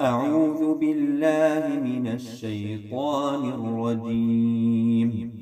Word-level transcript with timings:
أعوذ 0.00 0.74
بالله 0.74 1.80
من 1.80 2.06
الشيطان 2.06 3.44
الرجيم. 3.44 5.32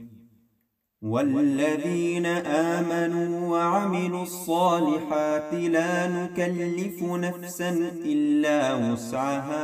والذين 1.02 2.26
آمنوا 2.26 3.48
وعملوا 3.48 4.22
الصالحات 4.22 5.54
لا 5.54 6.08
نكلف 6.08 7.02
نفسا 7.02 7.70
إلا 8.04 8.74
وسعها. 8.74 9.62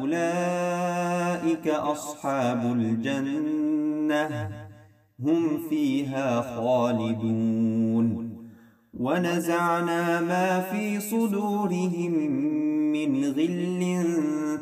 أولئك 0.00 1.68
أصحاب 1.68 2.62
الجنة. 2.78 4.50
هم 5.20 5.68
فيها 5.70 6.40
خالدون. 6.40 8.32
ونزعنا 8.94 10.20
ما 10.20 10.60
في 10.60 11.00
صدورهم 11.00 12.42
من 12.92 13.24
غل 13.36 13.82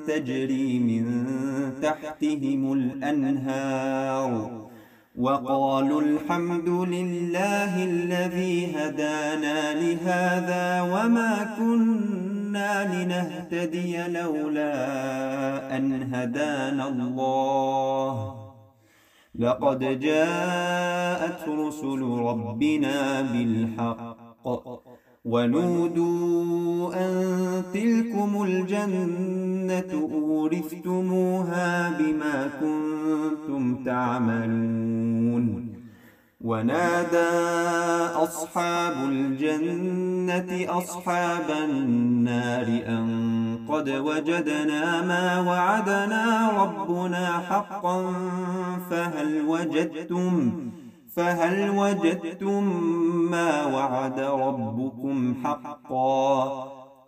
تجري 0.07 0.79
من 0.79 1.05
تحتهم 1.83 2.73
الأنهار 2.73 4.33
وقالوا 5.19 6.01
الحمد 6.03 6.69
لله 6.69 7.85
الذي 7.85 8.57
هدانا 8.77 9.59
لهذا 9.83 10.83
وما 10.83 11.57
كنا 11.59 12.73
لنهتدي 12.95 14.09
لولا 14.09 14.75
أن 15.77 16.15
هدانا 16.15 16.89
الله. 16.89 18.15
لقد 19.35 20.01
جاءت 20.01 21.49
رسل 21.49 22.01
ربنا 22.03 23.21
بالحق 23.21 24.49
ونودوا 25.25 26.95
أن 26.95 27.13
تلكم 27.75 28.43
الجنة 28.43 30.09
أورثتموها 30.13 31.91
بما 31.99 32.51
كنتم 32.61 33.85
تعملون. 33.85 35.71
ونادى 36.41 37.31
أصحاب 38.17 38.93
الجنة 39.09 40.79
أصحاب 40.79 41.51
النار 41.69 42.67
أن 42.89 43.07
قد 43.69 43.89
وجدنا 43.89 45.03
ما 45.03 45.41
وعدنا 45.41 46.51
ربنا 46.63 47.39
حقا 47.39 48.13
فهل 48.91 49.45
وجدتم 49.49 50.53
فهل 51.17 51.71
وجدتم 51.71 52.65
ما 53.31 53.67
وعد 53.67 54.21
ربكم 54.21 55.35
حقا 55.45 56.80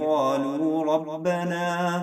قالوا 0.00 0.94
ربنا 0.94 2.00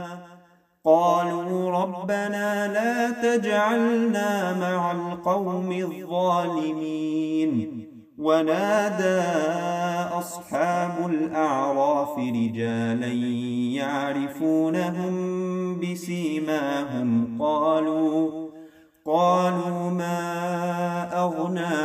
قالوا 0.85 1.71
ربنا 1.71 2.67
لا 2.73 3.09
تجعلنا 3.09 4.53
مع 4.53 4.91
القوم 4.91 5.71
الظالمين. 5.71 7.15
ونادى 8.17 9.21
أصحاب 10.17 11.09
الأعراف 11.09 12.17
رجالا 12.17 13.13
يعرفونهم 13.81 15.15
بسيماهم 15.79 17.37
قالوا 17.41 18.49
قالوا 19.05 19.89
ما 19.89 20.19
أغنى 21.13 21.84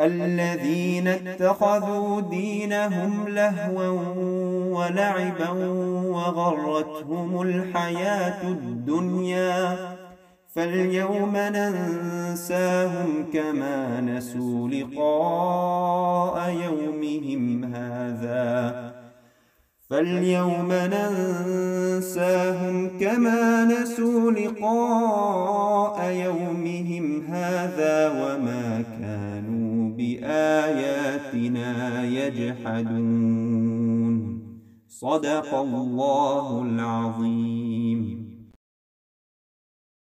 الذين 0.00 1.08
اتخذوا 1.08 2.20
دينهم 2.20 3.28
لهوا 3.28 3.88
ولعبا 4.78 5.50
وغرتهم 6.04 7.42
الحياة 7.42 8.42
الدنيا 8.42 9.76
فاليوم 10.54 11.32
ننساهم 11.36 13.26
كما 13.32 14.00
نسوا 14.00 14.68
لقاء 14.68 16.50
يومهم 16.50 17.64
هذا 17.74 18.88
فاليوم 19.90 20.72
ننساهم 20.72 22.18
كما 23.00 23.64
نسوا 23.64 24.30
لقاء 24.30 26.10
يومهم 26.10 27.26
هذا 27.26 28.08
وما 28.08 28.84
بآياتنا 29.98 31.70
يجحدون. 32.04 33.38
صدق 34.88 35.54
الله 35.54 36.62
العظيم. 36.62 38.37